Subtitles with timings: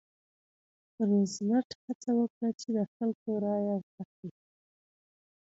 [1.07, 4.29] روزولټ هڅه وکړه چې د خلکو رایه واخلي.